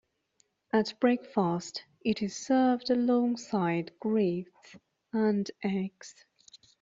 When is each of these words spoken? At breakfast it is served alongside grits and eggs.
At 0.73 0.95
breakfast 0.99 1.83
it 2.03 2.23
is 2.23 2.35
served 2.35 2.89
alongside 2.89 3.91
grits 3.99 4.75
and 5.13 5.47
eggs. 5.63 6.15